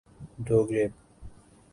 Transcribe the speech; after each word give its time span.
دوگریب 0.45 0.93